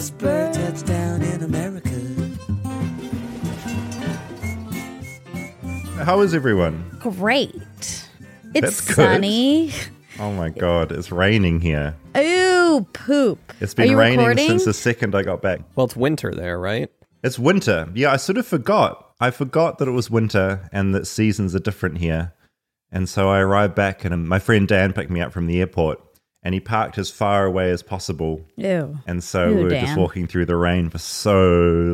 [0.00, 1.90] flightless bird touchdown in America.
[6.04, 6.98] How is everyone?
[7.00, 7.54] Great.
[7.54, 8.94] It's That's good.
[8.94, 9.72] sunny.
[10.18, 11.94] Oh my god, it's raining here.
[12.16, 13.38] Ooh, poop.
[13.60, 14.48] It's been raining recording?
[14.48, 15.60] since the second I got back.
[15.76, 16.90] Well, it's winter there, right?
[17.22, 17.88] It's winter.
[17.94, 19.14] Yeah, I sort of forgot.
[19.20, 22.32] I forgot that it was winter and that seasons are different here.
[22.90, 26.00] And so I arrived back, and my friend Dan picked me up from the airport,
[26.42, 28.46] and he parked as far away as possible.
[28.56, 28.98] Ew.
[29.06, 31.42] And so Ooh, we were just walking through the rain for so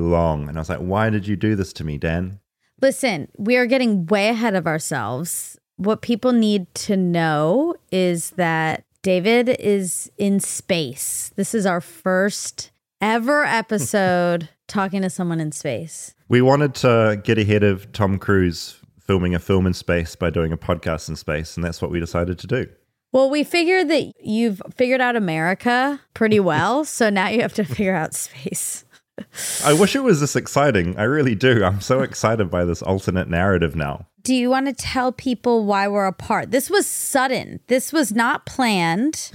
[0.02, 0.48] long.
[0.48, 2.41] And I was like, why did you do this to me, Dan?
[2.80, 5.59] Listen, we are getting way ahead of ourselves.
[5.77, 11.33] What people need to know is that David is in space.
[11.36, 16.14] This is our first ever episode talking to someone in space.
[16.28, 20.53] We wanted to get ahead of Tom Cruise filming a film in space by doing
[20.53, 21.56] a podcast in space.
[21.56, 22.66] And that's what we decided to do.
[23.17, 26.84] Well, we figured that you've figured out America pretty well.
[26.84, 28.84] so now you have to figure out space.
[29.64, 30.98] I wish it was this exciting.
[30.98, 31.64] I really do.
[31.64, 34.06] I'm so excited by this alternate narrative now.
[34.20, 36.50] Do you want to tell people why we're apart?
[36.50, 37.61] This was sudden.
[37.69, 39.33] This was not planned.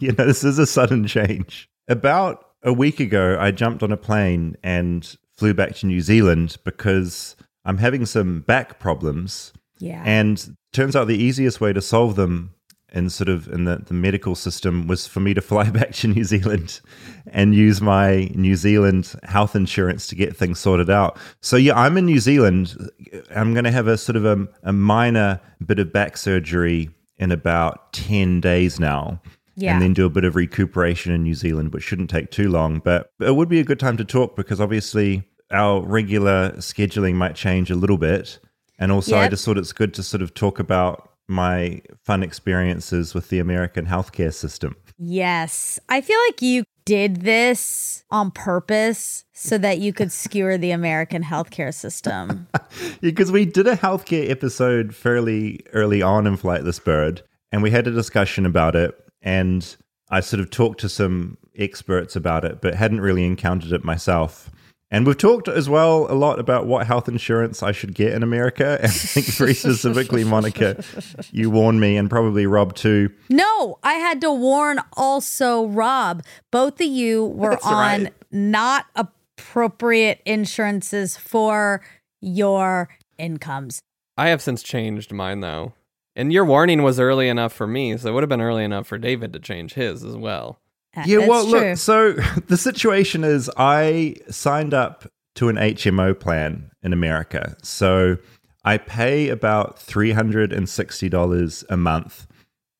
[0.00, 1.68] You know, this is a sudden change.
[1.86, 6.56] About a week ago, I jumped on a plane and flew back to New Zealand
[6.64, 9.52] because I'm having some back problems.
[9.80, 10.02] Yeah.
[10.06, 12.54] And turns out the easiest way to solve them
[12.92, 16.08] in sort of in the, the medical system was for me to fly back to
[16.08, 16.80] New Zealand
[17.26, 21.18] and use my New Zealand health insurance to get things sorted out.
[21.40, 22.90] So yeah, I'm in New Zealand.
[23.34, 27.32] I'm going to have a sort of a, a minor bit of back surgery in
[27.32, 29.20] about 10 days now.
[29.56, 29.72] Yeah.
[29.72, 32.78] And then do a bit of recuperation in New Zealand, which shouldn't take too long.
[32.78, 37.34] But it would be a good time to talk because obviously our regular scheduling might
[37.34, 38.38] change a little bit.
[38.78, 43.14] And also, I just thought it's good to sort of talk about my fun experiences
[43.14, 44.76] with the American healthcare system.
[44.98, 45.78] Yes.
[45.88, 51.22] I feel like you did this on purpose so that you could skewer the American
[51.22, 52.48] healthcare system.
[53.00, 57.22] Because we did a healthcare episode fairly early on in Flightless Bird,
[57.52, 58.94] and we had a discussion about it.
[59.22, 59.76] And
[60.10, 64.50] I sort of talked to some experts about it, but hadn't really encountered it myself.
[64.90, 68.22] And we've talked as well a lot about what health insurance I should get in
[68.22, 68.78] America.
[68.82, 70.82] And I think very specifically, Monica,
[71.30, 73.10] you warned me, and probably Rob too.
[73.28, 76.24] no, I had to warn also Rob.
[76.50, 78.14] Both of you were That's on right.
[78.30, 81.82] not appropriate insurances for
[82.20, 82.88] your
[83.18, 83.80] incomes.
[84.16, 85.74] I have since changed mine though.
[86.16, 88.88] And your warning was early enough for me, so it would have been early enough
[88.88, 90.58] for David to change his as well.
[90.96, 91.60] Uh, Yeah, that's well, true.
[91.70, 92.12] look, so
[92.46, 95.06] the situation is I signed up
[95.36, 97.56] to an HMO plan in America.
[97.62, 98.16] So
[98.64, 102.26] I pay about $360 a month.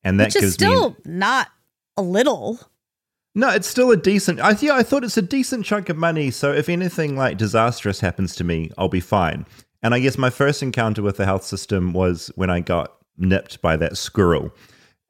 [0.03, 0.67] And that Which is gives me.
[0.67, 1.47] still not
[1.97, 2.59] a little.
[3.35, 4.39] No, it's still a decent.
[4.39, 6.31] I yeah, I thought it's a decent chunk of money.
[6.31, 9.45] So if anything like disastrous happens to me, I'll be fine.
[9.83, 13.61] And I guess my first encounter with the health system was when I got nipped
[13.61, 14.51] by that squirrel,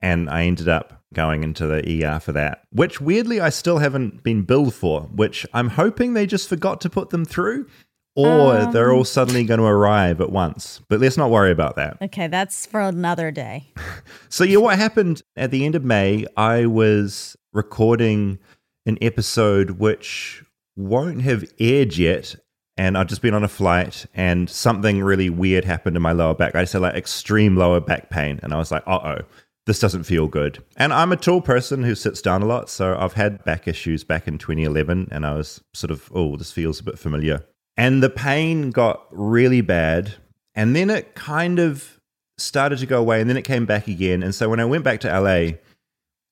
[0.01, 2.63] and I ended up going into the ER for that.
[2.71, 5.01] Which weirdly I still haven't been billed for.
[5.01, 7.67] Which I'm hoping they just forgot to put them through,
[8.15, 10.81] or they're all suddenly going to arrive at once.
[10.89, 11.97] But let's not worry about that.
[12.01, 13.67] Okay, that's for another day.
[14.31, 16.25] So yeah, what happened at the end of May?
[16.37, 18.37] I was recording
[18.85, 20.43] an episode which
[20.75, 22.35] won't have aired yet,
[22.77, 26.35] and I've just been on a flight, and something really weird happened in my lower
[26.35, 26.55] back.
[26.55, 29.17] I just had like extreme lower back pain, and I was like, "Uh oh,
[29.65, 32.97] this doesn't feel good." And I'm a tall person who sits down a lot, so
[32.97, 36.79] I've had back issues back in 2011, and I was sort of, "Oh, this feels
[36.79, 37.43] a bit familiar."
[37.77, 40.15] And the pain got really bad,
[40.53, 41.99] and then it kind of
[42.37, 44.23] started to go away and then it came back again.
[44.23, 45.57] And so when I went back to LA,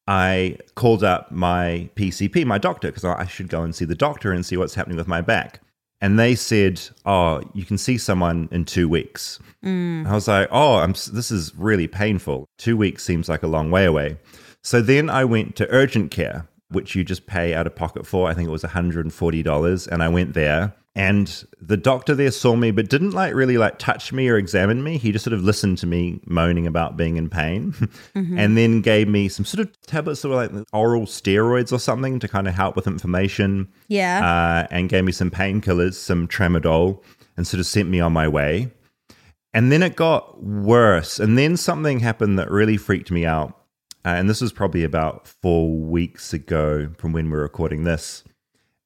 [0.07, 4.31] I called up my PCP, my doctor, because I should go and see the doctor
[4.31, 5.61] and see what's happening with my back.
[5.99, 10.05] And they said, "Oh, you can see someone in two weeks." Mm.
[10.05, 12.47] I was like, "Oh, I'm, this is really painful.
[12.57, 14.17] Two weeks seems like a long way away."
[14.61, 18.29] So then I went to urgent care, which you just pay out of pocket for.
[18.29, 20.73] I think it was $140, and I went there.
[20.97, 24.83] And the doctor there saw me, but didn't like really like touch me or examine
[24.83, 24.97] me.
[24.97, 27.75] He just sort of listened to me moaning about being in pain,
[28.15, 32.17] and then gave me some sort of tablets that were like oral steroids or something
[32.19, 34.65] to kind of help with inflammation Yeah.
[34.65, 37.03] uh, and gave me some painkillers, some tramadol,
[37.37, 38.71] and sort of sent me on my way.
[39.53, 41.19] And then it got worse.
[41.19, 43.49] And then something happened that really freaked me out.
[44.05, 48.23] Uh, and this was probably about four weeks ago from when we're recording this.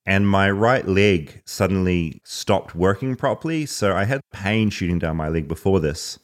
[0.06, 3.66] And my right leg suddenly stopped working properly.
[3.66, 6.18] So I had pain shooting down my leg before this.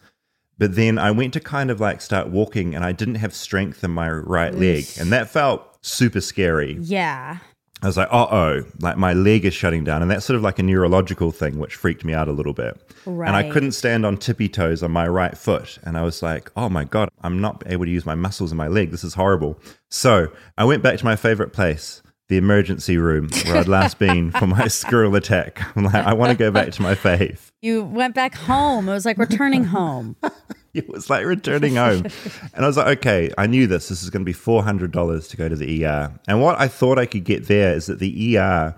[0.57, 3.83] But then I went to kind of like start walking and I didn't have strength
[3.83, 4.85] in my right leg.
[5.00, 6.77] And that felt super scary.
[6.81, 7.38] yeah.
[7.83, 10.01] I was like, uh oh, like my leg is shutting down.
[10.01, 12.75] And that's sort of like a neurological thing, which freaked me out a little bit.
[13.06, 13.27] Right.
[13.27, 15.77] And I couldn't stand on tippy toes on my right foot.
[15.83, 18.57] And I was like, oh my God, I'm not able to use my muscles in
[18.57, 18.89] my leg.
[18.89, 19.59] This is horrible.
[19.91, 24.31] So I went back to my favorite place, the emergency room where I'd last been
[24.31, 25.62] for my squirrel attack.
[25.75, 27.51] I'm like, I want to go back to my faith.
[27.62, 28.89] You went back home.
[28.89, 30.15] It was like returning home.
[30.74, 32.06] It was like returning home.
[32.53, 33.89] and I was like, okay, I knew this.
[33.89, 36.12] This is going to be $400 to go to the ER.
[36.27, 38.75] And what I thought I could get there is that the ER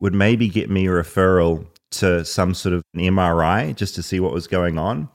[0.00, 4.18] would maybe get me a referral to some sort of an MRI just to see
[4.18, 5.10] what was going on.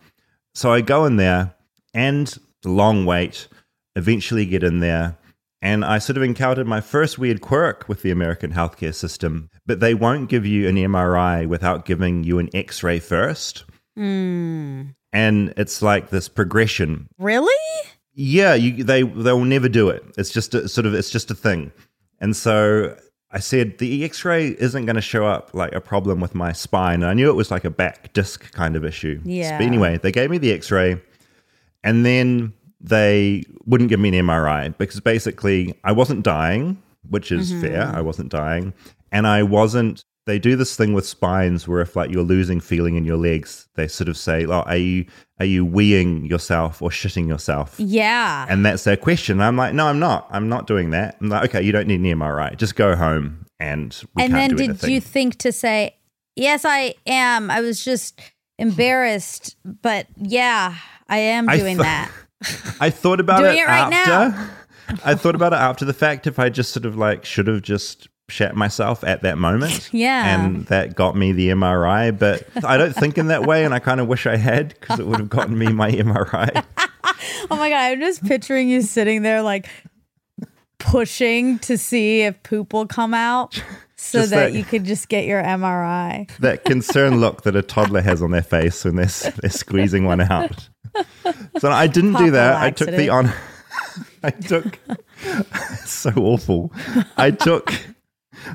[0.54, 1.56] So I go in there
[1.96, 2.28] and
[2.62, 3.48] the long wait,
[3.96, 5.17] eventually get in there.
[5.62, 9.80] And I sort of encountered my first weird quirk with the American healthcare system, but
[9.80, 13.66] they won't give you an MRI without giving you an x ray first.
[13.98, 14.94] Mm.
[15.12, 17.52] And it's like this progression Really?
[18.14, 20.04] yeah, you, they they'll never do it.
[20.18, 21.72] It's just a, sort of it's just a thing.
[22.20, 22.96] And so
[23.32, 27.04] I said the X-ray isn't going to show up like a problem with my spine.
[27.04, 29.22] And I knew it was like a back disc kind of issue.
[29.26, 29.58] Yeah.
[29.58, 31.02] But anyway, they gave me the X-ray,
[31.84, 37.52] and then they wouldn't give me an MRI because basically I wasn't dying, which is
[37.52, 37.62] mm-hmm.
[37.62, 37.92] fair.
[37.94, 38.74] I wasn't dying,
[39.12, 40.04] and I wasn't.
[40.26, 43.70] They do this thing with spines where if like you're losing feeling in your legs,
[43.76, 45.06] they sort of say, "Oh, are you
[45.40, 48.46] are you weeing yourself or shitting yourself?" Yeah.
[48.50, 49.40] And that's their question.
[49.40, 50.28] I'm like, no, I'm not.
[50.30, 51.16] I'm not doing that.
[51.22, 52.58] I'm like, okay, you don't need an MRI.
[52.58, 54.90] Just go home and and then did anything.
[54.90, 55.96] you think to say,
[56.36, 57.50] yes, I am.
[57.50, 58.20] I was just
[58.60, 58.68] hmm.
[58.68, 60.76] embarrassed, but yeah,
[61.08, 62.12] I am I doing that.
[62.80, 64.54] I thought about it, it right after.
[65.04, 66.28] I thought about it after the fact.
[66.28, 69.90] If I just sort of like should have just shat myself at that moment.
[69.98, 70.36] Yeah.
[70.36, 72.18] And that got me the MRI.
[72.18, 73.64] But I don't think in that way.
[73.66, 76.64] And I kind of wish I had because it would have gotten me my MRI.
[77.50, 79.70] Oh my god, I'm just picturing you sitting there like
[80.80, 83.62] pushing to see if poop will come out
[83.96, 86.30] so that, that- you could just get your MRI.
[86.38, 89.06] that concerned look that a toddler has on their face when they're,
[89.42, 90.70] they're squeezing one out.
[91.60, 92.56] So I didn't do that.
[92.56, 93.32] I took the on.
[94.24, 94.80] I took
[95.86, 96.72] so awful.
[97.18, 97.72] I took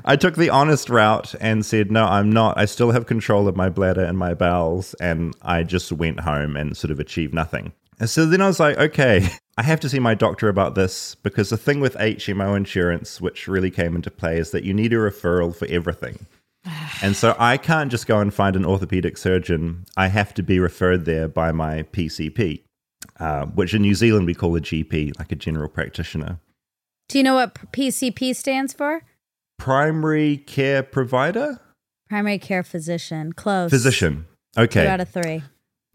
[0.03, 2.57] I took the honest route and said, "No, I'm not.
[2.57, 6.57] I still have control of my bladder and my bowels." And I just went home
[6.57, 7.71] and sort of achieved nothing.
[7.99, 11.15] And so then I was like, "Okay, I have to see my doctor about this
[11.15, 14.93] because the thing with HMO insurance, which really came into play, is that you need
[14.93, 16.25] a referral for everything."
[17.01, 19.83] And so I can't just go and find an orthopedic surgeon.
[19.97, 22.61] I have to be referred there by my PCP,
[23.19, 26.39] uh, which in New Zealand we call a GP, like a general practitioner.
[27.09, 29.01] Do you know what PCP stands for?
[29.59, 31.59] Primary care provider?
[32.09, 33.33] Primary care physician.
[33.33, 33.69] Close.
[33.69, 34.25] Physician.
[34.57, 34.83] Okay.
[34.83, 35.43] Two out of three.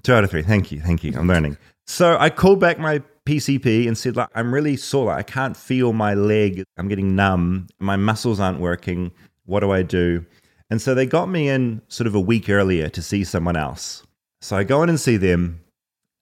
[0.03, 0.43] Two out of three.
[0.43, 0.81] Thank you.
[0.81, 1.15] Thank you.
[1.17, 1.57] I'm learning.
[1.87, 5.07] So I called back my PCP and said, like, I'm really sore.
[5.07, 6.65] Like, I can't feel my leg.
[6.79, 7.67] I'm getting numb.
[7.79, 9.13] My muscles aren't working.
[9.45, 10.25] What do I do?
[10.71, 14.03] And so they got me in sort of a week earlier to see someone else.
[14.41, 15.61] So I go in and see them.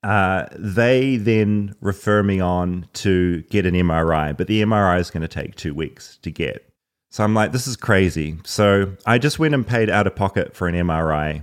[0.03, 5.21] Uh, they then refer me on to get an MRI, but the MRI is going
[5.21, 6.67] to take two weeks to get.
[7.09, 8.37] So I'm like, this is crazy.
[8.43, 11.41] So I just went and paid out of pocket for an MRI.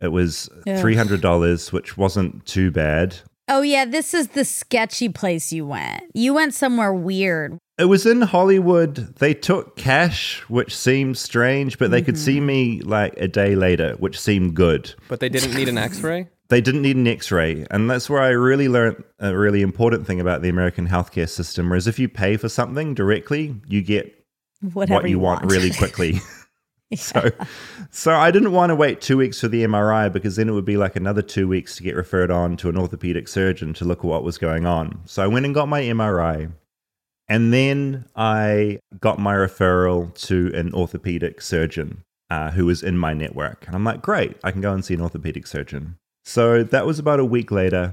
[0.00, 0.82] It was Ugh.
[0.82, 3.16] $300, which wasn't too bad.
[3.48, 6.04] Oh yeah, this is the sketchy place you went.
[6.14, 7.58] You went somewhere weird.
[7.78, 9.16] It was in Hollywood.
[9.16, 12.46] They took cash, which seemed strange, but they could see mm-hmm.
[12.46, 14.94] me like a day later, which seemed good.
[15.08, 16.28] But they didn't need an X-ray.
[16.52, 17.64] They didn't need an x ray.
[17.70, 21.70] And that's where I really learned a really important thing about the American healthcare system.
[21.70, 24.22] Whereas if you pay for something directly, you get
[24.74, 26.20] Whatever what you, want, really quickly.
[26.96, 27.30] so,
[27.90, 30.64] so I didn't want to wait two weeks for the MRI because then it would
[30.64, 34.00] be like another two weeks to get referred on to an orthopedic surgeon to look
[34.00, 35.00] at what was going on.
[35.04, 36.52] So I went and got my MRI,
[37.28, 43.14] and then I got my referral to an orthopedic surgeon uh, who was in my
[43.14, 45.96] network, and I'm like, great, I can go and see an orthopedic surgeon.
[46.24, 47.92] So that was about a week later.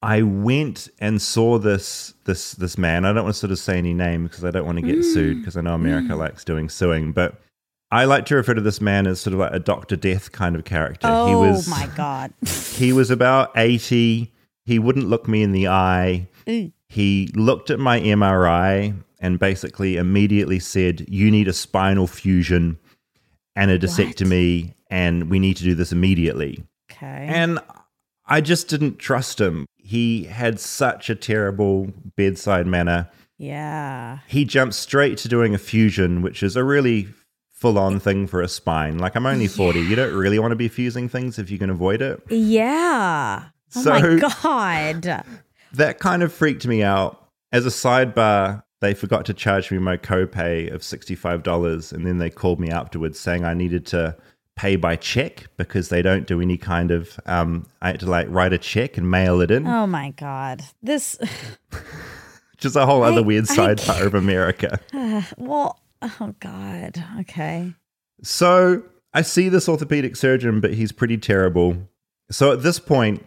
[0.00, 3.04] I went and saw this this this man.
[3.04, 5.02] I don't want to sort of say any name because I don't want to get
[5.02, 7.40] sued because I know America likes doing suing, but
[7.90, 10.54] I like to refer to this man as sort of like a Doctor Death kind
[10.56, 11.08] of character.
[11.10, 12.32] Oh he was my god.
[12.74, 14.32] he was about 80.
[14.64, 16.28] He wouldn't look me in the eye.
[16.48, 16.72] Ooh.
[16.88, 22.78] He looked at my MRI and basically immediately said, "You need a spinal fusion
[23.56, 27.26] and a discectomy and we need to do this immediately." Okay.
[27.28, 27.58] And
[28.26, 29.66] I just didn't trust him.
[29.76, 33.08] He had such a terrible bedside manner.
[33.38, 34.18] yeah.
[34.26, 37.08] He jumped straight to doing a fusion, which is a really
[37.58, 38.98] full on thing for a spine.
[38.98, 39.80] Like, I'm only 40.
[39.80, 42.22] You don't really want to be fusing things if you can avoid it.
[42.30, 43.46] Yeah.
[43.76, 45.24] Oh So- my god.
[45.74, 47.28] That kind of freaked me out.
[47.52, 52.30] As a sidebar, they forgot to charge me my copay of $65 and then they
[52.30, 54.16] called me afterwards saying I needed to
[54.56, 58.28] pay by check because they don't do any kind of um I had to like
[58.30, 60.62] write a check and mail it in, Oh my God.
[60.82, 61.18] This,
[62.62, 64.80] is a whole other weird I side part of America.
[65.36, 67.04] well, oh God.
[67.20, 67.74] Okay.
[68.22, 68.82] So
[69.14, 71.88] I see this orthopedic surgeon, but he's pretty terrible.
[72.30, 73.24] So at this point,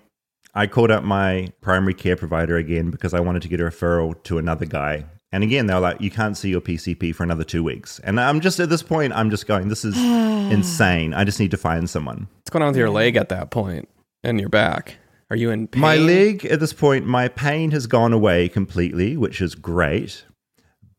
[0.53, 4.21] I called up my primary care provider again because I wanted to get a referral
[4.23, 5.05] to another guy.
[5.31, 7.99] And again, they were like, you can't see your PCP for another two weeks.
[7.99, 9.97] And I'm just at this point, I'm just going, this is
[10.51, 11.13] insane.
[11.13, 12.27] I just need to find someone.
[12.39, 13.87] What's going on with your leg at that point
[14.23, 14.97] and your back?
[15.29, 15.81] Are you in pain?
[15.81, 20.25] My leg at this point, my pain has gone away completely, which is great.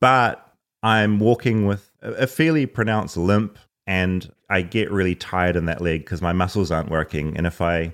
[0.00, 0.51] But
[0.82, 5.80] I'm walking with a a fairly pronounced limp and I get really tired in that
[5.80, 7.36] leg because my muscles aren't working.
[7.36, 7.92] And if I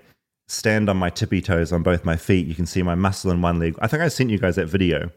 [0.49, 3.43] stand on my tippy toes on both my feet, you can see my muscle in
[3.43, 3.77] one leg.
[3.81, 5.11] I think I sent you guys that video.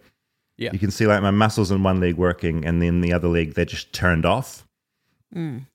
[0.57, 0.71] Yeah.
[0.73, 3.53] You can see like my muscles in one leg working and then the other leg,
[3.55, 4.67] they're just turned off,
[5.33, 5.65] mm.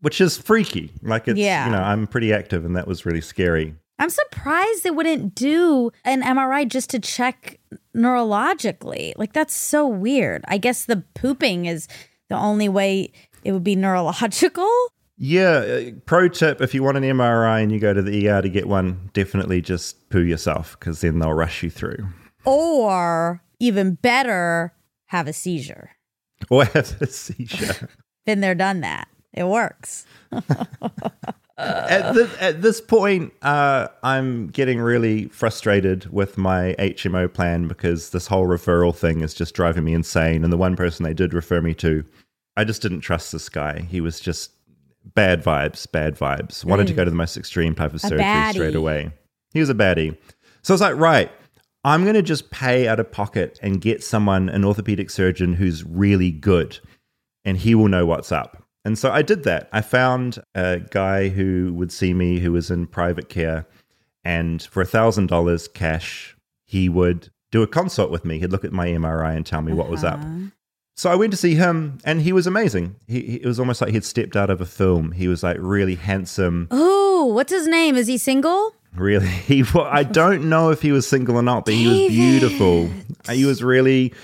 [0.00, 0.92] which is freaky.
[1.02, 1.66] Like it's, Yeah.
[1.66, 3.74] you know, I'm pretty active and that was really scary.
[3.98, 7.58] I'm surprised they wouldn't do an MRI just to check
[7.94, 9.14] neurologically.
[9.16, 10.44] Like, that's so weird.
[10.48, 11.88] I guess the pooping is
[12.28, 13.12] the only way
[13.44, 14.70] it would be neurological.
[15.18, 18.42] Yeah, uh, pro tip if you want an MRI and you go to the ER
[18.42, 22.06] to get one, definitely just poo yourself because then they'll rush you through.
[22.44, 24.74] Or even better,
[25.06, 25.92] have a seizure.
[26.50, 27.88] Or have a seizure.
[28.26, 29.08] Been there, done that.
[29.32, 30.04] It works.
[31.58, 38.10] at, this, at this point, uh, I'm getting really frustrated with my HMO plan because
[38.10, 40.44] this whole referral thing is just driving me insane.
[40.44, 42.04] And the one person they did refer me to,
[42.56, 43.80] I just didn't trust this guy.
[43.80, 44.50] He was just
[45.14, 46.64] bad vibes, bad vibes.
[46.64, 48.18] Wanted to go to the most extreme type of surgery
[48.52, 49.10] straight away.
[49.52, 50.16] He was a baddie.
[50.62, 51.30] So I was like, right,
[51.84, 55.84] I'm going to just pay out of pocket and get someone, an orthopedic surgeon who's
[55.84, 56.78] really good
[57.44, 58.65] and he will know what's up.
[58.86, 59.68] And so I did that.
[59.72, 63.66] I found a guy who would see me who was in private care,
[64.24, 68.38] and for a thousand dollars cash, he would do a consult with me.
[68.38, 70.20] He'd look at my MRI and tell me what was up.
[70.20, 70.50] Uh-huh.
[70.96, 72.96] So I went to see him, and he was amazing.
[73.08, 75.12] He, he it was almost like he'd stepped out of a film.
[75.12, 77.96] He was like really handsome, Oh, what's his name?
[77.96, 78.72] Is he single?
[78.94, 79.26] really.
[79.50, 82.88] He wa- I don't know if he was single or not, but he was beautiful.
[83.30, 84.14] He was really.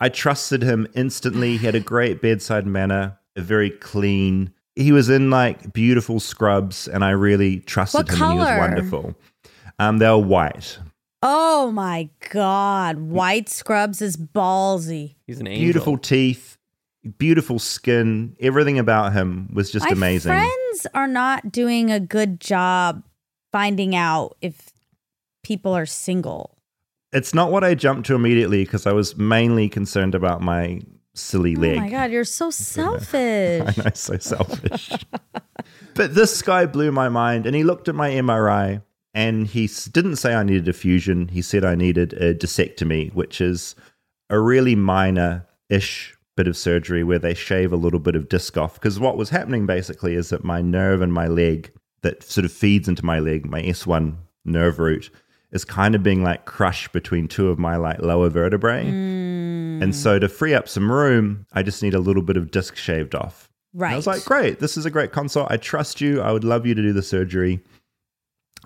[0.00, 1.58] I trusted him instantly.
[1.58, 4.52] He had a great bedside manner, a very clean.
[4.74, 8.22] He was in like beautiful scrubs, and I really trusted What him.
[8.22, 9.14] And he was wonderful.
[9.78, 10.78] Um, they were white,
[11.22, 12.98] Oh my God.
[12.98, 15.16] White scrubs is ballsy.
[15.26, 15.64] He's an angel.
[15.64, 16.56] beautiful teeth,
[17.18, 18.36] beautiful skin.
[18.40, 20.30] Everything about him was just My amazing.
[20.30, 23.02] friends are not doing a good job
[23.52, 24.70] finding out if
[25.42, 26.56] people are single.
[27.12, 30.80] It's not what I jumped to immediately because I was mainly concerned about my
[31.18, 31.78] silly leg.
[31.78, 33.62] Oh my God, you're so selfish.
[33.62, 34.90] I know, so selfish.
[35.94, 38.82] but this guy blew my mind, and he looked at my MRI,
[39.14, 41.28] and he didn't say I needed a fusion.
[41.28, 43.74] He said I needed a discectomy, which is
[44.28, 48.74] a really minor-ish bit of surgery where they shave a little bit of disc off.
[48.74, 52.52] Because what was happening basically is that my nerve in my leg that sort of
[52.52, 55.10] feeds into my leg, my S1 nerve root,
[55.52, 58.86] is kind of being like crushed between two of my like lower vertebrae.
[58.86, 62.76] And so to free up some room, I just need a little bit of disc
[62.76, 63.48] shaved off.
[63.72, 63.92] And right.
[63.92, 65.48] I was like, great, this is a great consult.
[65.50, 66.22] I trust you.
[66.22, 67.60] I would love you to do the surgery.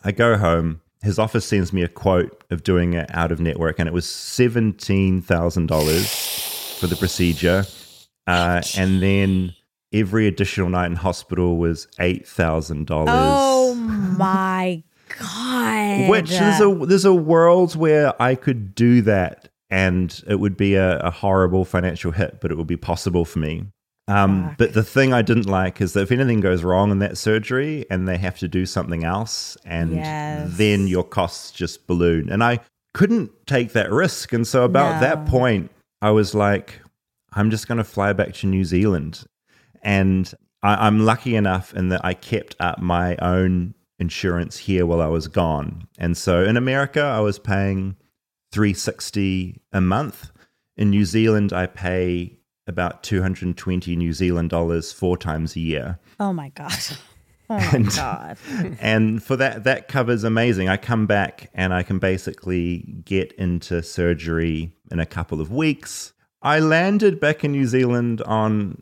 [0.04, 0.80] I go home.
[1.02, 4.06] His office sends me a quote of doing it out of network, and it was
[4.06, 7.64] $17,000 for the procedure.
[8.26, 9.54] Uh, and then
[9.92, 12.86] every additional night in hospital was $8,000.
[13.08, 14.82] oh my
[15.18, 15.59] God.
[16.08, 20.74] Which is a there's a world where I could do that and it would be
[20.74, 23.66] a, a horrible financial hit, but it would be possible for me.
[24.08, 27.16] Um, but the thing I didn't like is that if anything goes wrong in that
[27.16, 30.56] surgery and they have to do something else, and Yes.
[30.56, 32.28] then your costs just balloon.
[32.28, 32.58] And I
[32.92, 34.32] couldn't take that risk.
[34.32, 35.70] And so about that point,
[36.02, 36.80] I was like,
[37.34, 39.22] I'm just going to fly back to New Zealand.
[39.82, 45.00] And I, I'm lucky enough in that I kept up my own insurance here while
[45.00, 45.86] I was gone.
[45.98, 47.96] And so in America, I was paying
[48.52, 50.30] 360 a month.
[50.76, 55.98] In New Zealand, I pay about 220 New Zealand dollars four times a year.
[56.18, 56.72] Oh my God.
[57.52, 58.38] Oh my God.
[58.80, 63.82] and for that that covers amazing i come back and i can basically get into
[63.82, 68.80] surgery in a couple of weeks i landed back in new zealand on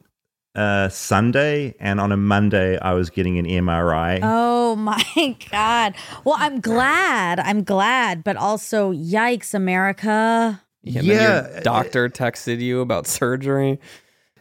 [0.59, 5.95] uh, sunday and on a monday i was getting an mri Oh my God.
[6.25, 7.41] Well, I'm glad.
[7.41, 10.61] I'm glad, but also, yikes, America.
[10.85, 13.79] And then Yeah, your doctor texted you about surgery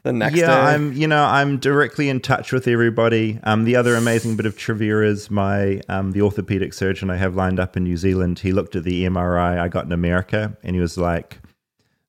[0.04, 0.74] the next yeah, day.
[0.74, 3.40] I'm you know I'm directly in touch with everybody.
[3.44, 7.36] Um, the other amazing bit of trivia is my um, the orthopedic surgeon I have
[7.36, 8.40] lined up in New Zealand.
[8.40, 11.40] He looked at the MRI I got in America and he was like,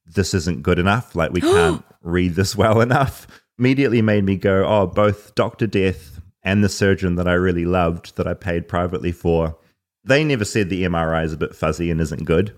[0.06, 1.14] "This isn't good enough.
[1.14, 3.26] Like we can't read this well enough."
[3.58, 8.16] Immediately made me go, "Oh, both Doctor Death and the surgeon that I really loved
[8.16, 9.56] that I paid privately for."
[10.04, 12.54] They never said the MRI is a bit fuzzy and isn't good,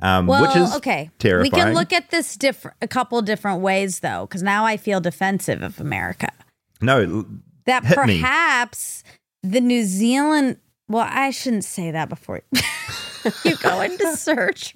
[0.00, 1.10] um, Well, which is okay.
[1.18, 1.50] terrifying.
[1.52, 5.00] We can look at this different a couple different ways though, because now I feel
[5.00, 6.28] defensive of America.
[6.82, 7.24] no,
[7.66, 8.20] That Hit me.
[8.20, 9.04] perhaps
[9.42, 10.56] the New Zealand.
[10.88, 12.40] Well, I shouldn't say that before
[13.44, 14.74] you go into search.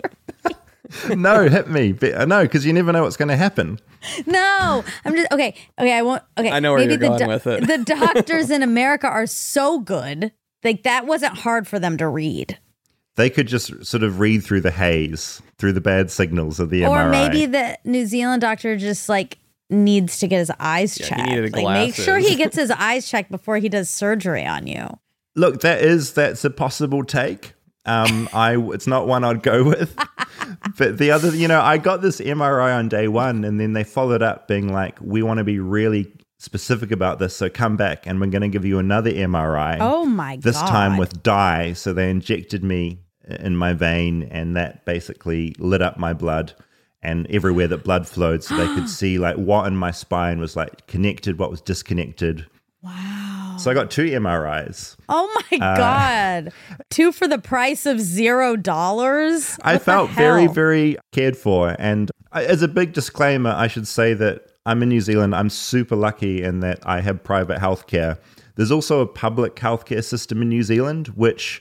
[1.17, 1.93] no, hit me.
[1.93, 3.79] But, uh, no, because you never know what's going to happen.
[4.27, 5.55] No, I'm just okay.
[5.79, 6.23] Okay, I won't.
[6.39, 7.67] Okay, I know where maybe you're the going with it.
[7.67, 10.33] the doctors in America are so good.
[10.63, 12.59] Like that wasn't hard for them to read,
[13.17, 16.83] They could just sort of read through the haze, through the bad signals of the
[16.83, 17.07] MRI.
[17.07, 19.39] or maybe the New Zealand doctor just like
[19.71, 21.29] needs to get his eyes Yeah, he checked.
[21.29, 24.87] needed like make sure he gets his eyes checked before he does surgery on you.
[25.35, 27.54] Look, that is that's a possible take.
[27.87, 29.97] Um, I it's not one I'd go with.
[30.79, 33.85] but the other, you know, I got this MRI on day one, and then they
[33.85, 38.07] followed up being like, "We want to be really specific about this, so come back,
[38.07, 40.43] and we're going to give you another MRI." Oh my god!
[40.43, 41.73] this time with dye.
[41.75, 46.53] So they injected me in my vein, and that basically lit up my blood
[47.03, 50.57] and everywhere that blood flowed, so they could see like what in my spine was
[50.57, 52.47] like connected, what was disconnected.
[52.83, 53.21] wow.
[53.59, 54.97] So I got two MRIs.
[55.09, 56.53] Oh my Uh, god!
[56.91, 59.59] Two for the price of zero dollars.
[59.63, 61.77] I felt very, very cared for.
[61.79, 65.35] And as a big disclaimer, I should say that I'm in New Zealand.
[65.35, 68.19] I'm super lucky in that I have private healthcare.
[68.57, 71.61] There's also a public healthcare system in New Zealand, which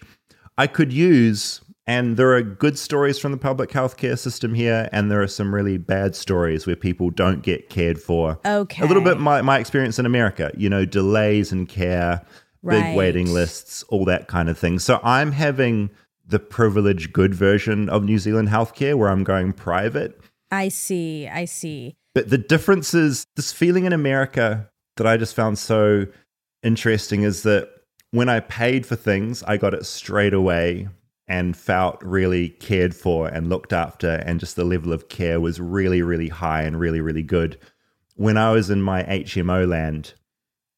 [0.57, 1.61] I could use.
[1.85, 5.53] And there are good stories from the public healthcare system here, and there are some
[5.53, 8.39] really bad stories where people don't get cared for.
[8.45, 8.83] Okay.
[8.83, 12.25] A little bit my, my experience in America, you know, delays in care,
[12.61, 12.81] Right.
[12.81, 14.79] big waiting lists, all that kind of thing.
[14.79, 15.89] So I'm having
[16.25, 20.17] the privileged good version of New Zealand healthcare where I'm going private.
[20.49, 21.27] I see.
[21.27, 21.97] I see.
[22.15, 26.05] But the difference is this feeling in America that I just found so
[26.61, 27.67] interesting is that
[28.11, 30.87] when I paid for things, I got it straight away
[31.27, 34.15] and felt really cared for and looked after.
[34.25, 37.57] And just the level of care was really, really high and really, really good.
[38.15, 40.13] When I was in my HMO land,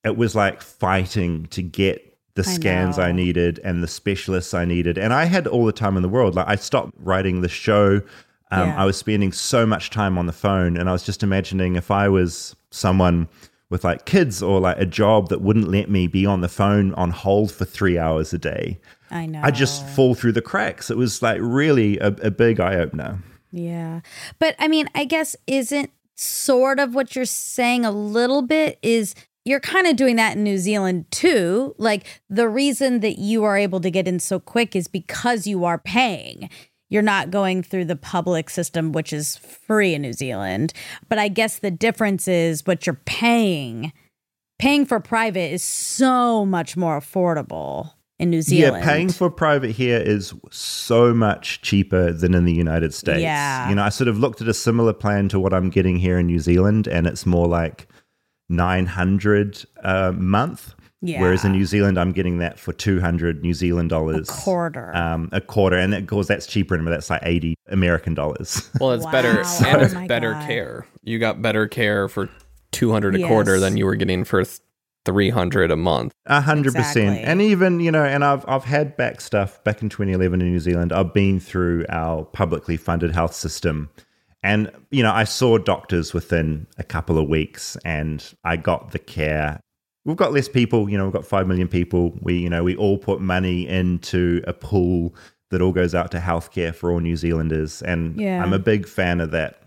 [0.04, 3.16] it was like fighting to get the scans I, know.
[3.18, 4.98] needed and the specialists I needed.
[4.98, 6.36] And I had all the time in the world.
[6.36, 8.02] Like I stopped writing the show.
[8.52, 8.82] Um, Yeah.
[8.82, 11.90] I was spending so much time on the phone, and I was just imagining if
[11.90, 13.28] I was someone
[13.70, 16.94] with like kids or like a job that wouldn't let me be on the phone
[16.94, 18.80] on hold for three hours a day,
[19.12, 19.42] I know.
[19.44, 20.90] I just fall through the cracks.
[20.90, 23.20] It was like really a, a big eye opener.
[23.52, 24.02] Yeah.
[24.40, 29.16] But I mean, I guess isn't sort of what you're saying a little bit is
[29.46, 31.76] you're kind of doing that in New Zealand too.
[31.78, 35.66] Like the reason that you are able to get in so quick is because you
[35.66, 36.50] are paying.
[36.90, 40.74] You're not going through the public system, which is free in New Zealand.
[41.10, 43.92] But I guess the difference is what you're paying.
[44.60, 48.84] Paying for private is so much more affordable in New Zealand.
[48.86, 53.22] Yeah, paying for private here is so much cheaper than in the United States.
[53.22, 53.68] Yeah.
[53.68, 56.20] You know, I sort of looked at a similar plan to what I'm getting here
[56.20, 57.88] in New Zealand, and it's more like
[58.48, 60.75] 900 a month.
[61.08, 61.22] Yeah.
[61.22, 64.30] Whereas in New Zealand, I'm getting that for 200 New Zealand dollars.
[64.30, 64.96] A quarter.
[64.96, 65.78] Um, a quarter.
[65.78, 68.70] And of course, that's cheaper, but that's like 80 American dollars.
[68.80, 69.58] Well, it's better Wow.
[69.66, 70.48] and Oh it's my better God.
[70.48, 70.88] care.
[71.04, 72.30] You got better care for
[72.72, 74.60] 200 a quarter than you were getting for th-
[75.06, 76.12] 300 a month.
[76.26, 77.10] A hundred percent.
[77.10, 77.24] Exactly.
[77.32, 80.60] And even, you know, and I've I've had back stuff back in 2011 in New
[80.60, 80.92] Zealand.
[80.92, 83.90] I've been through our publicly funded health system.
[84.42, 89.00] And, you know, I saw doctors within a couple of weeks and I got the
[89.00, 89.60] care.
[90.06, 92.18] We've got less people, you know, we've got 5 million people.
[92.22, 95.16] We, you know, we all put money into a pool
[95.52, 97.82] that all goes out to healthcare for all New Zealanders.
[97.82, 98.44] And Yeah.
[98.44, 99.64] I'm a big fan of that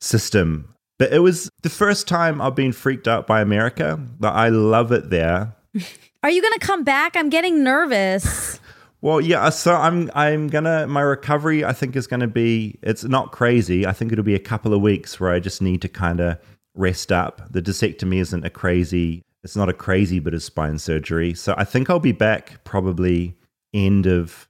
[0.00, 0.74] system.
[0.98, 4.00] But it was the first time I've been freaked out by America.
[4.18, 5.54] But I love it there.
[6.24, 7.16] Are you going to come back?
[7.16, 8.60] I'm getting nervous.
[9.00, 9.44] Well, yeah.
[9.44, 11.64] Uh, so I'm I'm gonna my recovery.
[11.64, 12.80] I think is gonna be.
[12.82, 13.86] It's not crazy.
[13.86, 16.36] I think it'll be a couple of weeks where I just need to kind of
[16.74, 17.42] rest up.
[17.52, 19.22] The discectomy isn't a crazy.
[19.48, 21.32] It's not a crazy bit of spine surgery.
[21.32, 23.34] So I think I'll be back probably
[23.72, 24.46] end of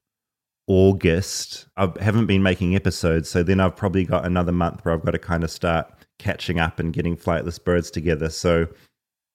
[0.67, 1.69] August.
[1.77, 5.13] I haven't been making episodes, so then I've probably got another month where I've got
[5.13, 5.87] to kind of start
[6.19, 8.29] catching up and getting flightless birds together.
[8.29, 8.67] So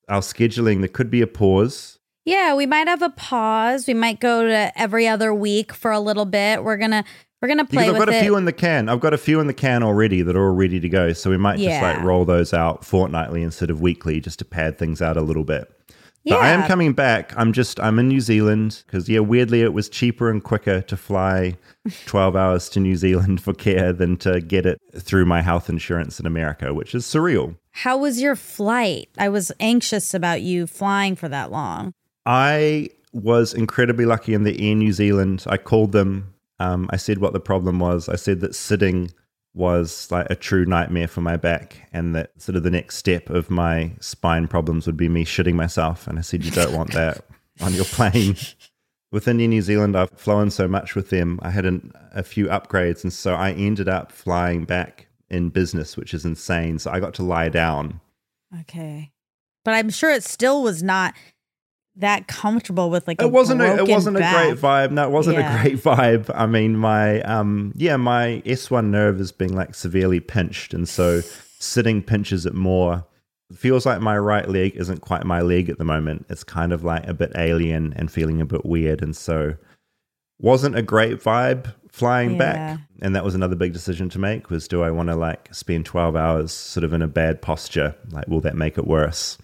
[0.10, 1.98] our scheduling there could be a pause.
[2.26, 3.88] yeah, we might have a pause.
[3.88, 6.66] We might go to every other week for a little bit.
[6.66, 7.06] We're going to
[7.44, 8.22] We're gonna play Because I've got a it.
[8.22, 8.88] few in the can.
[8.88, 11.12] I've got a few in the can already that are all ready to go.
[11.12, 14.78] So we might just like roll those out fortnightly instead of weekly just to pad
[14.78, 15.70] things out a little bit.
[16.26, 17.34] But I am coming back.
[17.36, 20.96] I'm just I'm in New Zealand because yeah, weirdly it was cheaper and quicker to
[20.96, 21.58] fly
[22.06, 26.22] 12 hours to New Zealand for care than to get it through my health insurance
[26.22, 27.58] in America, which is surreal.
[27.72, 29.10] How was your flight?
[29.18, 31.92] I was anxious about you flying for that long.
[32.26, 35.44] I was incredibly lucky in the Air New Zealand.
[35.48, 36.33] I called them.
[36.64, 38.10] Um, I said what the problem was.
[38.10, 39.12] I said that sitting
[39.54, 43.30] was like a true nightmare for my back, and that sort of the next step
[43.30, 46.08] of my spine problems would be me shitting myself.
[46.08, 47.26] And I said, You don't want that
[47.62, 48.36] on your plane.
[49.12, 51.40] Within New Zealand, I've flown so much with them.
[51.44, 55.96] I had an, a few upgrades, and so I ended up flying back in business,
[55.96, 56.80] which is insane.
[56.80, 58.02] So I got to lie down
[58.62, 59.12] Okay.
[59.66, 61.14] But I'm sure it still was not
[61.98, 64.92] that comfortable with like a it wasn't a, it wasn't a great vibe.
[64.92, 65.60] No it wasn't Yeah.
[65.60, 66.32] a great vibe.
[66.34, 71.22] I mean my um yeah my s1 nerve is being like severely pinched and so
[71.60, 73.06] sitting pinches it more.
[73.52, 76.26] It feels like my right leg isn't quite my leg at the moment.
[76.30, 79.54] It's kind of like a bit alien and feeling a bit weird and so
[80.40, 82.38] wasn't a great vibe flying Yeah.
[82.38, 82.80] back.
[83.04, 85.86] And that was another big decision to make was do i want to like spend
[85.86, 87.94] 12 hours sort of in a bad posture?
[88.10, 89.38] Like will that make it worse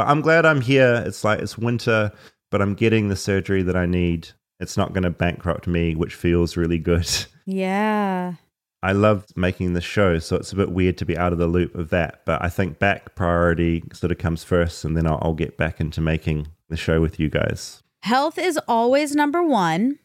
[0.00, 1.02] but I'm glad I'm here.
[1.06, 2.10] It's like it's winter,
[2.50, 4.28] but I'm getting the surgery that I need.
[4.58, 7.06] It's not going to bankrupt me, which feels really good.
[7.46, 8.34] Yeah.
[8.82, 11.48] I love making the show, so it's a bit weird to be out of the
[11.48, 12.20] loop of that.
[12.24, 15.80] But I think back priority sort of comes first, and then I'll, I'll get back
[15.80, 17.82] into making the show with you guys.
[18.04, 19.98] Health is always number one.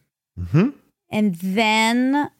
[0.50, 0.70] hmm
[1.08, 2.30] And then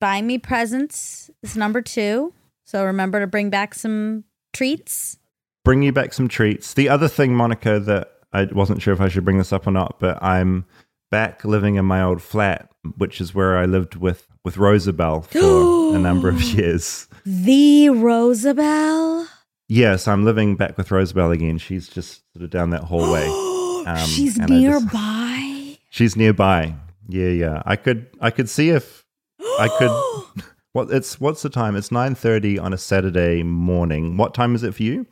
[0.00, 2.32] buy me presents is number two.
[2.64, 5.18] So remember to bring back some treats.
[5.66, 6.74] Bring you back some treats.
[6.74, 9.72] The other thing, Monica, that I wasn't sure if I should bring this up or
[9.72, 10.64] not, but I'm
[11.10, 15.38] back living in my old flat, which is where I lived with with Rosabelle for
[15.96, 17.08] a number of years.
[17.24, 19.26] The Rosabelle.
[19.68, 21.58] Yes, I'm living back with Rosabelle again.
[21.58, 23.26] She's just sort of down that hallway.
[23.86, 25.78] Um, She's I just- nearby.
[25.90, 26.74] She's nearby.
[27.08, 27.62] Yeah, yeah.
[27.66, 29.04] I could I could see if
[29.40, 31.74] I could what it's what's the time?
[31.76, 34.16] It's 9:30 on a Saturday morning.
[34.16, 35.06] What time is it for you?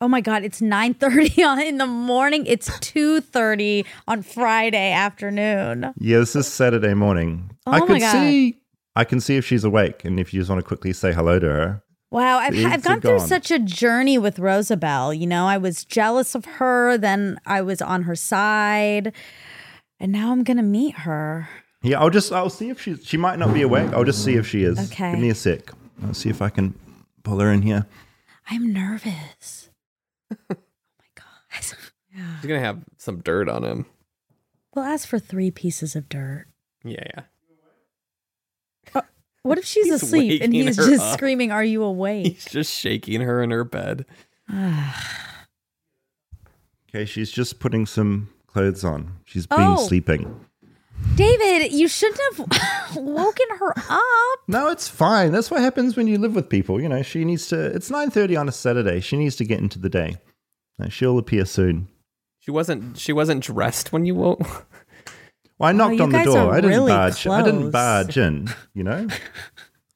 [0.00, 2.44] Oh my god, it's 9:30 in the morning.
[2.46, 5.92] It's 2:30 on Friday afternoon.
[5.98, 7.50] Yeah, this is Saturday morning.
[7.66, 8.12] I Oh could God.
[8.12, 8.56] see
[8.96, 11.38] I can see if she's awake and if you just want to quickly say hello
[11.38, 11.82] to her.
[12.10, 13.26] Wow, I've, I've gone through gone.
[13.26, 15.12] such a journey with Rosabelle.
[15.12, 19.12] You know, I was jealous of her, then I was on her side,
[19.98, 21.48] and now I'm gonna meet her.
[21.82, 23.92] Yeah, I'll just I'll see if she she might not be awake.
[23.92, 24.78] I'll just see if she is.
[24.92, 25.10] Okay.
[25.12, 25.70] Give me a sec.
[26.04, 26.74] I'll see if I can
[27.24, 27.86] pull her in here.
[28.50, 29.70] I'm nervous.
[30.32, 30.56] Oh my
[31.14, 31.26] god.
[32.16, 32.36] Yeah.
[32.40, 33.86] He's gonna have some dirt on him.
[34.74, 36.46] We'll ask for three pieces of dirt.
[36.84, 37.22] Yeah, yeah.
[38.94, 39.00] Uh,
[39.42, 41.14] what if she's He's asleep and he's just up.
[41.14, 44.06] screaming, "Are you awake?" He's just shaking her in her bed.
[46.88, 49.18] Okay, she's just putting some clothes on.
[49.24, 49.76] She's been Oh.
[49.88, 50.44] sleeping.
[51.16, 54.38] David, you shouldn't have woken her up.
[54.48, 55.30] No, it's fine.
[55.32, 56.80] That's what happens when you live with people.
[56.80, 57.66] You know, she needs to.
[57.66, 59.00] It's nine thirty on a Saturday.
[59.00, 60.16] She needs to get into the day.
[60.82, 61.88] Uh, She'll appear soon.
[62.40, 62.98] She wasn't.
[62.98, 64.66] She wasn't dressed when you woke.
[65.58, 66.52] Well, I knocked Oh, on the door.
[66.52, 67.26] I didn't really barge.
[67.28, 68.48] I didn't barge in.
[68.74, 69.06] You know,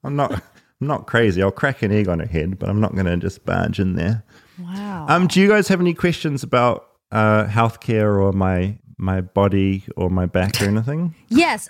[0.05, 0.33] I'm not.
[0.81, 1.43] I'm not crazy.
[1.43, 3.97] I'll crack an egg on her head, but I'm not going to just barge in
[3.97, 4.23] there.
[4.61, 5.07] Wow.
[5.09, 10.11] Um, do you guys have any questions about uh, healthcare or my my body or
[10.11, 11.15] my back or anything?
[11.29, 11.69] yes.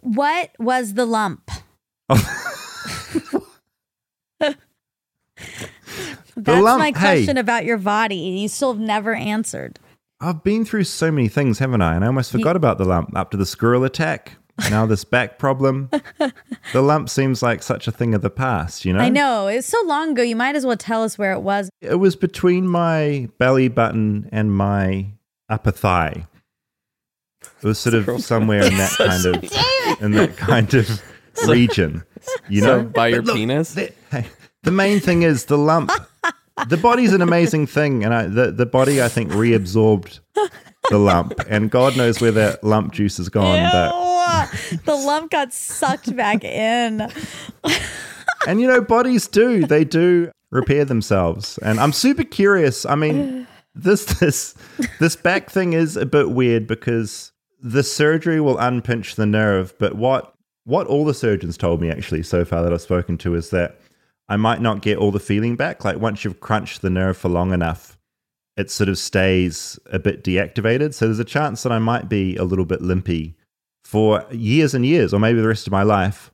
[0.00, 1.48] What was the lump?
[6.36, 6.92] That's lump- my hey.
[6.92, 8.16] question about your body.
[8.16, 9.78] You still have never answered.
[10.20, 11.94] I've been through so many things, haven't I?
[11.94, 13.16] And I almost forgot about the lump.
[13.16, 14.36] Up to the squirrel attack,
[14.68, 15.88] now this back problem.
[16.72, 19.00] the lump seems like such a thing of the past, you know?
[19.00, 19.46] I know.
[19.46, 20.22] It's so long ago.
[20.22, 21.70] You might as well tell us where it was.
[21.80, 25.06] It was between my belly button and my
[25.48, 26.26] upper thigh.
[27.62, 31.02] It was sort of somewhere in that kind of in that kind of
[31.46, 32.02] region.
[32.48, 33.74] You So know, by your look, penis?
[33.74, 34.26] The, hey,
[34.62, 35.90] the main thing is the lump.
[36.68, 40.20] The body's an amazing thing, and I, the the body I think reabsorbed
[40.90, 43.70] the lump, and God knows where that lump juice has gone.
[43.72, 43.90] But
[44.84, 47.10] the lump got sucked back in.
[48.46, 52.84] and you know, bodies do they do repair themselves, and I'm super curious.
[52.84, 54.54] I mean, this this
[54.98, 59.94] this back thing is a bit weird because the surgery will unpinch the nerve, but
[59.94, 63.50] what what all the surgeons told me actually so far that I've spoken to is
[63.50, 63.80] that
[64.28, 65.84] I might not get all the feeling back.
[65.84, 67.98] Like once you've crunched the nerve for long enough,
[68.56, 70.94] it sort of stays a bit deactivated.
[70.94, 73.36] So there's a chance that I might be a little bit limpy
[73.84, 76.30] for years and years, or maybe the rest of my life.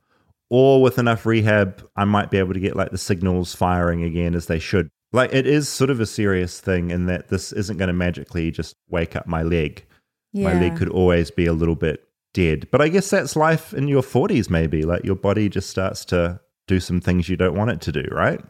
[0.49, 4.35] Or with enough rehab, I might be able to get like the signals firing again
[4.35, 4.89] as they should.
[5.13, 8.51] Like it is sort of a serious thing in that this isn't going to magically
[8.51, 9.85] just wake up my leg.
[10.33, 10.53] Yeah.
[10.53, 12.67] My leg could always be a little bit dead.
[12.71, 14.83] But I guess that's life in your 40s, maybe.
[14.83, 18.03] Like your body just starts to do some things you don't want it to do,
[18.11, 18.41] right?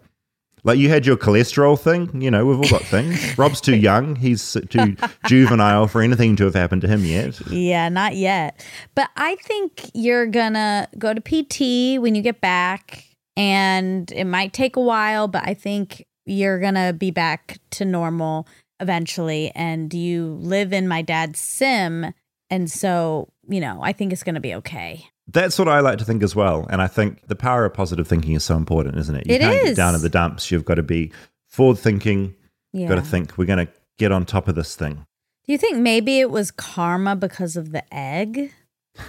[0.63, 3.37] Like you had your cholesterol thing, you know, we've all got things.
[3.37, 7.39] Rob's too young, he's too juvenile for anything to have happened to him yet.
[7.49, 8.65] Yeah, not yet.
[8.95, 13.05] But I think you're gonna go to PT when you get back,
[13.37, 18.47] and it might take a while, but I think you're gonna be back to normal
[18.79, 19.51] eventually.
[19.55, 22.13] And you live in my dad's sim,
[22.49, 25.05] and so you know, I think it's gonna be okay.
[25.29, 26.65] That's what I like to think as well.
[26.69, 29.27] And I think the power of positive thinking is so important, isn't it?
[29.27, 29.63] You It can't is.
[29.69, 30.49] get down in the dumps.
[30.51, 31.11] You've got to be
[31.47, 32.33] forward thinking.
[32.71, 32.81] Yeah.
[32.81, 35.05] You've got to think, we're going to get on top of this thing.
[35.45, 38.53] Do you think maybe it was karma because of the egg?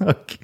[0.00, 0.38] Okay.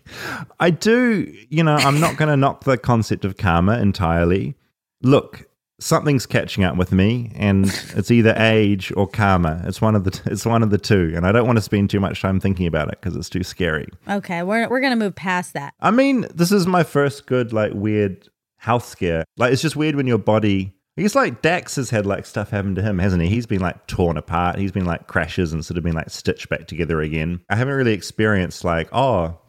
[0.59, 4.57] I do, you know, I'm not going to knock the concept of karma entirely.
[5.03, 5.49] Look,
[5.81, 9.63] something's catching up with me and it's either age or karma.
[9.67, 11.91] It's one of the it's one of the two and I don't want to spend
[11.91, 13.89] too much time thinking about it because it's too scary.
[14.09, 15.75] Okay, we're we're gonna move past that.
[15.81, 19.25] I mean, this is my first good like weird health scare.
[19.37, 22.51] Like it's just weird when your body I guess like Dax has had like stuff
[22.51, 23.29] happen to him, hasn't he?
[23.29, 24.59] He's been like torn apart.
[24.59, 27.41] He's been like crashes and sort of been like stitched back together again.
[27.51, 29.41] I haven't really experienced like, oh,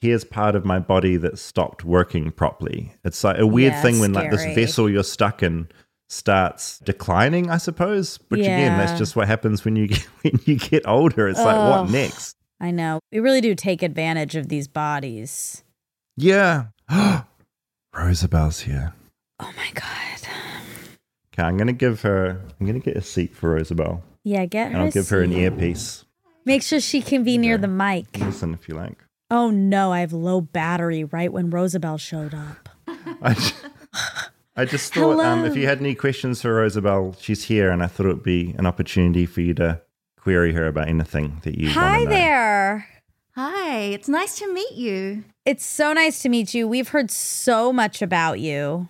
[0.00, 2.92] here's part of my body that stopped working properly.
[3.04, 5.68] It's like a weird Yeah, thing when like this vessel you're stuck in
[6.08, 8.18] starts declining, I suppose.
[8.28, 11.28] Which again, that's just what happens when you get when you get older.
[11.28, 12.36] It's like what next?
[12.60, 15.62] I know we really do take advantage of these bodies.
[16.16, 16.66] Yeah.
[17.94, 18.92] Rosabelle's here.
[19.40, 19.86] Oh my god.
[21.32, 22.40] Okay, I'm gonna give her.
[22.60, 24.74] I'm gonna get a seat for Rosabelle, Yeah, get her.
[24.74, 26.04] and I'll give her an earpiece.
[26.44, 28.06] Make sure she can be near the mic.
[28.18, 28.98] Listen if you like.
[29.30, 32.68] Oh no, I have low battery right when Rosabelle showed up.
[33.22, 33.54] I just,
[34.56, 37.86] I just thought um, if you had any questions for Rosabelle, she's here, and I
[37.86, 39.80] thought it would be an opportunity for you to
[40.16, 42.88] query her about anything that you want Hi there.
[43.42, 45.24] Hi, it's nice to meet you.
[45.46, 46.68] It's so nice to meet you.
[46.68, 48.86] We've heard so much about you.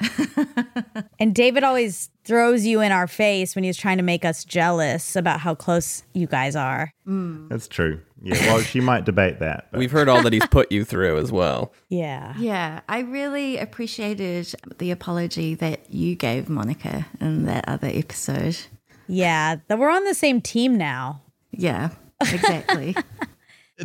[1.20, 5.14] and David always throws you in our face when he's trying to make us jealous
[5.14, 6.92] about how close you guys are.
[7.04, 7.46] Hmm.
[7.46, 8.00] That's true.
[8.24, 8.44] Yeah.
[8.46, 9.68] Well, she might debate that.
[9.70, 11.72] But We've heard all that he's put you through as well.
[11.88, 12.34] Yeah.
[12.36, 18.58] Yeah, I really appreciated the apology that you gave Monica in that other episode.
[19.06, 19.58] Yeah.
[19.68, 21.20] That we're on the same team now.
[21.52, 22.96] Yeah, exactly.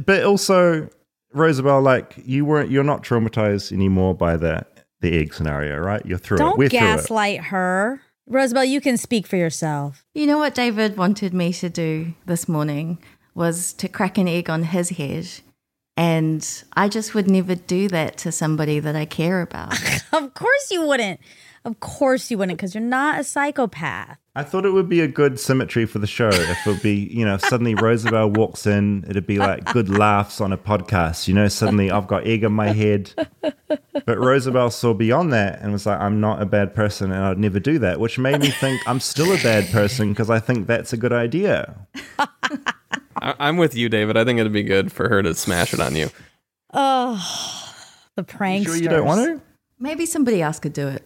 [0.06, 0.90] but also,
[1.34, 2.72] Rosabelle, like you weren't.
[2.72, 4.66] You're not traumatized anymore by the
[5.02, 6.06] the egg scenario, right?
[6.06, 6.40] You're through it.
[6.40, 6.82] Don't We're through it.
[6.82, 8.02] gaslight her.
[8.28, 10.04] Rosabelle, you can speak for yourself.
[10.16, 12.98] you know what David wanted me to do this morning
[13.36, 15.28] was to crack an egg on his head.
[15.98, 19.76] And I just would never do that to somebody that I care about.
[20.14, 21.20] Of course you wouldn't.
[21.66, 24.20] Of course you wouldn't, because you're not a psychopath.
[24.36, 27.10] I thought it would be a good symmetry for the show if it would be,
[27.12, 31.28] you know, suddenly Rosabelle walks in, it'd be like good laughs on a podcast.
[31.28, 33.12] You know, suddenly I've got egg on my head.
[33.42, 37.40] But Rosabelle saw beyond that and was like, I'm not a bad person and I'd
[37.40, 40.68] never do that, which made me think I'm still a bad person because I think
[40.68, 41.88] that's a good idea.
[42.20, 44.18] I- I'm with you, David.
[44.18, 46.10] I think it'd be good for her to smash it on you.
[46.74, 47.74] Oh,
[48.16, 48.66] the pranksters.
[48.66, 49.42] Sure, you don't want to?
[49.80, 51.04] Maybe somebody else could do it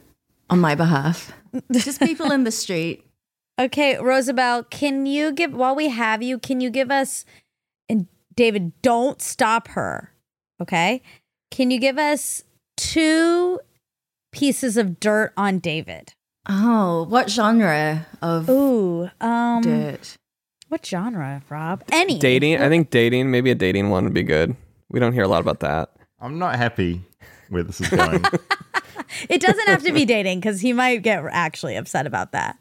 [0.50, 1.32] on my behalf.
[1.72, 3.06] Just people in the street.
[3.60, 7.26] Okay, Rosabelle, can you give while we have you, can you give us
[7.90, 10.12] and David, don't stop her.
[10.62, 11.02] Okay?
[11.52, 12.44] Can you give us
[12.78, 13.60] two
[14.32, 16.14] pieces of dirt on David?
[16.48, 20.18] Oh, what genre of Ooh, um dirt?
[20.70, 21.84] what genre, Rob?
[21.92, 22.18] Any.
[22.18, 24.56] Dating, I think dating, maybe a dating one would be good.
[24.90, 25.92] We don't hear a lot about that.
[26.22, 27.02] I'm not happy
[27.50, 28.24] where this is going.
[29.30, 32.58] It doesn't have to be dating cuz he might get actually upset about that.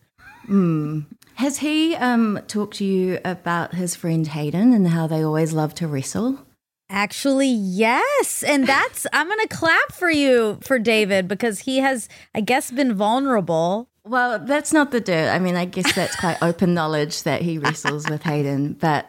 [1.38, 5.72] Has he um, talked to you about his friend Hayden and how they always love
[5.76, 6.44] to wrestle?
[6.90, 8.42] Actually, yes.
[8.42, 12.70] And that's I'm going to clap for you for David because he has I guess
[12.70, 13.88] been vulnerable.
[14.04, 15.28] Well, that's not the dirt.
[15.28, 18.72] I mean, I guess that's quite open knowledge that he wrestles with Hayden.
[18.72, 19.06] But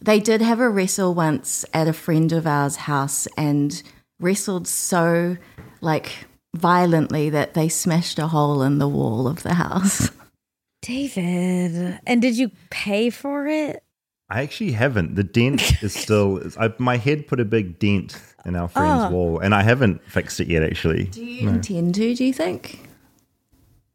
[0.00, 3.82] they did have a wrestle once at a friend of ours' house and
[4.20, 5.36] wrestled so
[5.80, 10.10] like violently that they smashed a hole in the wall of the house.
[10.82, 12.00] David.
[12.06, 13.82] And did you pay for it?
[14.28, 15.14] I actually haven't.
[15.14, 16.42] The dent is still.
[16.58, 19.10] I, my head put a big dent in our friend's Oh.
[19.10, 20.62] wall, and I haven't fixed it yet.
[20.62, 22.14] Actually, Do you intend to?
[22.14, 22.88] Do you think?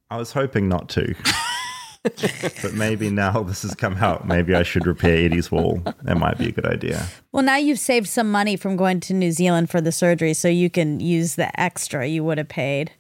[0.09, 1.13] I was hoping not to.
[2.03, 5.81] But maybe now this has come out, maybe I should repair Eddie's wall.
[6.03, 7.07] That might be a good idea.
[7.31, 10.47] Well, now you've saved some money from going to New Zealand for the surgery, so
[10.47, 12.91] you can use the extra you would have paid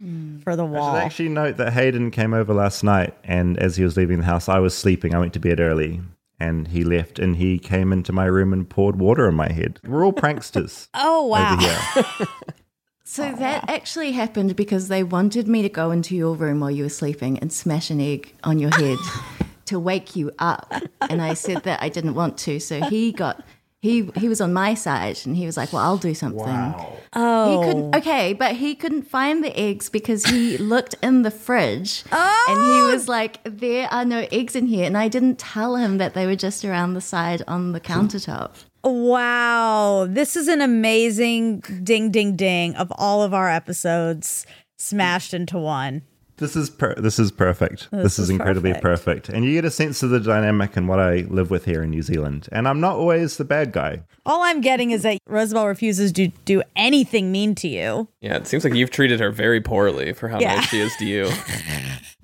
[0.00, 0.38] hmm.
[0.38, 0.94] for the I wall.
[0.94, 4.24] should actually note that Hayden came over last night, and as he was leaving the
[4.24, 5.14] house, I was sleeping.
[5.14, 6.00] I went to bed early,
[6.40, 9.80] and he left, and he came into my room and poured water on my head.
[9.86, 11.58] We're all pranksters oh wow!
[13.10, 16.70] So oh, that actually happened because they wanted me to go into your room while
[16.70, 18.98] you were sleeping and smash an egg on your head
[19.64, 20.70] to wake you up.
[21.00, 22.60] And I said that I didn't want to.
[22.60, 23.42] So he got
[23.80, 26.74] he he was on my side and he was like, "Well, I'll do something."
[27.14, 27.94] Oh, He couldn't.
[27.94, 27.98] Oh.
[27.98, 32.86] Okay, but he couldn't find the eggs because he looked in the fridge and Oh!
[32.88, 36.12] he was like, "There are no eggs in here." And I didn't tell him that
[36.12, 38.50] they were just around the side on the countertop.
[38.90, 44.46] Wow, this is an amazing ding ding ding of all of our episodes
[44.78, 46.02] smashed into one.
[46.36, 47.90] This is per- this is perfect.
[47.90, 48.82] This, This is, is incredibly perfect.
[49.26, 49.28] perfect.
[49.30, 51.90] and you get a sense of the dynamic and what I live with here in
[51.90, 52.48] New Zealand.
[52.52, 54.02] And I'm not always the bad guy.
[54.24, 58.06] All I'm getting is that Rosabelle refuses to do anything mean to you.
[58.20, 60.54] Yeah, it seems like you've treated her very poorly for how Yeah.
[60.56, 61.28] nice she is to you.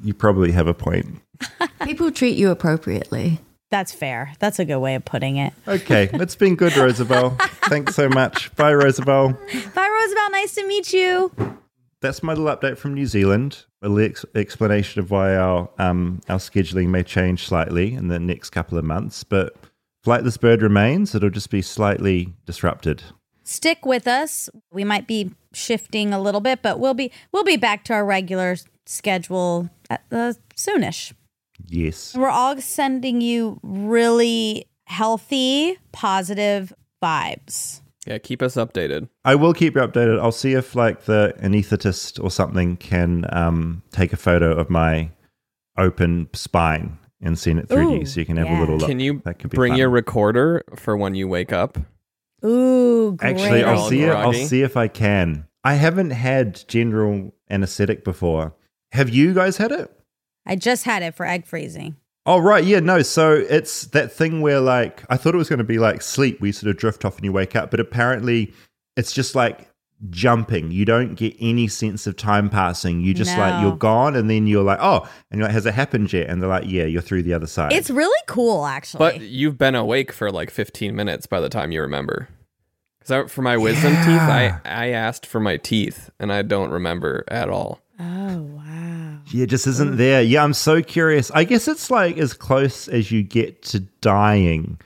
[0.03, 1.21] You probably have a point.
[1.83, 3.39] People treat you appropriately.
[3.75, 4.33] That's fair.
[4.39, 5.53] That's a good way of putting it.
[5.67, 7.31] Okay, it's been good, Rosabelle.
[7.65, 8.55] Thanks so much.
[8.55, 9.33] Bye, Rosabelle.
[9.33, 10.31] Bye, Rosabelle.
[10.31, 11.33] Nice to meet you.
[12.01, 13.65] That's my little update from New Zealand.
[13.83, 18.21] A little ex- explanation of why our um, our scheduling may change slightly in the
[18.21, 19.57] next couple of months, but
[20.07, 21.13] Flightless Bird remains.
[21.13, 23.03] It'll just be slightly disrupted.
[23.43, 24.49] Stick with us.
[24.71, 28.05] We might be shifting a little bit, but we'll be we'll be back to our
[28.05, 28.55] regular
[28.87, 31.13] schedule at, uh, soonish.
[31.67, 32.15] Yes.
[32.17, 37.81] We're all sending you really healthy, positive vibes.
[38.07, 39.09] Yeah, keep us updated.
[39.25, 40.21] I will keep you updated.
[40.21, 45.11] I'll see if like the anesthetist or something can um, take a photo of my
[45.79, 48.59] open spine and send it through to Ooh, you so you can have yeah.
[48.59, 48.89] a little look.
[48.89, 49.79] Can you That could be bring fun.
[49.79, 51.79] your recorder for when you wake up?
[52.45, 53.31] Ooh, great.
[53.41, 54.03] Actually, I'll see.
[54.03, 55.47] It, I'll see if I can.
[55.65, 58.55] I haven't had general anesthetic before.
[58.93, 59.91] Have you guys had it?
[60.47, 61.97] I just had it for egg freezing.
[62.27, 63.03] Oh right, yeah, no.
[63.03, 66.41] So it's that thing where like I thought it was going to be like sleep,
[66.41, 68.53] where you sort of drift off and you wake up, but apparently
[68.97, 69.69] it's just like
[70.11, 70.71] jumping.
[70.71, 73.03] You don't get any sense of time passing.
[73.03, 75.75] You just like you're gone, and then you're like, oh, and you're like, has it
[75.75, 76.29] happened yet?
[76.31, 77.73] And they're like, yeah, you're through the other side.
[77.73, 78.99] It's really cool, actually.
[78.99, 82.29] But you've been awake for like 15 minutes by the time you remember.
[83.01, 87.25] Because for my wisdom teeth, I, I asked for my teeth and I don't remember
[87.29, 87.81] at all.
[88.01, 89.14] oh wow.
[89.31, 90.23] Yeah, it just isn't there.
[90.23, 91.31] Yeah, I'm so curious.
[91.33, 94.79] I guess it's like as close as you get to dying,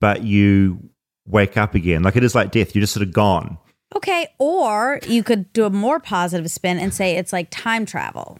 [0.00, 0.90] but you
[1.26, 2.02] wake up again.
[2.02, 2.74] Like it is like death.
[2.74, 3.58] You're just sort of gone.
[3.96, 8.38] Okay, or you could do a more positive spin and say it's like time travel.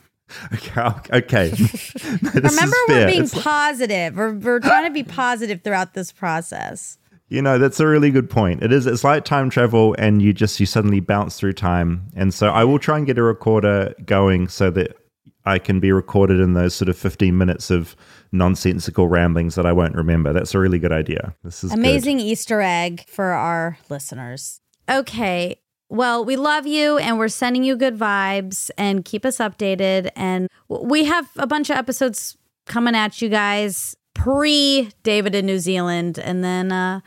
[0.55, 0.81] Okay.
[1.13, 1.53] okay.
[2.23, 4.17] Remember, we're being It's- positive.
[4.17, 6.99] We're, we're trying to be positive throughout this process.
[7.29, 8.63] You know, that's a really good point.
[8.63, 12.09] It is it's like time travel and you just you suddenly bounce through time.
[12.17, 14.97] And so I will try and get a recorder going so that
[15.45, 17.97] I can be recorded in those sort of 15 minutes of
[18.33, 20.33] nonsensical ramblings that I won't remember.
[20.33, 21.35] That's a really good idea.
[21.43, 21.79] This is good.
[21.79, 24.61] Amazing Easter egg for our listeners.
[24.89, 25.61] Okay.
[25.89, 30.11] Well, we love you and we're sending you good vibes and keep us updated.
[30.15, 35.59] And we have a bunch of episodes coming at you guys pre David in New
[35.59, 36.19] Zealand.
[36.19, 37.01] And then uh,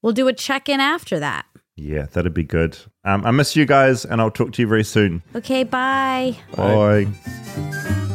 [0.00, 1.44] we'll do a check in after that.
[1.76, 2.78] Yeah, that'd be good.
[3.04, 5.22] Um, I miss you guys and I'll talk to you very soon.
[5.34, 5.64] Okay.
[5.64, 6.36] Bye.
[6.56, 8.06] Bye.